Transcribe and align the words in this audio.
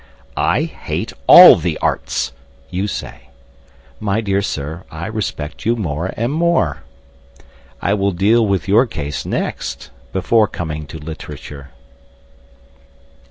"I 0.35 0.63
hate 0.63 1.13
all 1.27 1.55
the 1.57 1.77
arts!" 1.77 2.33
you 2.71 2.87
say. 2.87 3.29
My 3.99 4.19
dear 4.19 4.41
sir, 4.41 4.83
I 4.89 5.05
respect 5.05 5.63
you 5.63 5.75
more 5.75 6.11
and 6.17 6.33
more. 6.33 6.81
I 7.83 7.93
will 7.93 8.11
deal 8.11 8.43
with 8.43 8.67
your 8.67 8.87
case 8.87 9.27
next, 9.27 9.91
before 10.11 10.47
coming 10.47 10.87
to 10.87 10.97
literature. 10.97 11.69